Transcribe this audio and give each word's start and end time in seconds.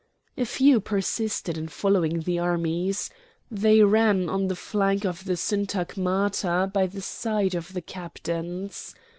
A 0.35 0.45
few 0.45 0.79
persisted 0.79 1.59
in 1.59 1.67
following 1.67 2.21
the 2.21 2.39
armies. 2.39 3.11
They 3.51 3.83
ran 3.83 4.29
on 4.29 4.47
the 4.47 4.55
flank 4.55 5.05
of 5.05 5.25
the 5.25 5.35
syntagmata 5.37 6.73
by 6.73 6.87
the 6.87 7.01
side 7.03 7.53
of 7.53 7.73
the 7.73 7.81
captains. 7.81 8.95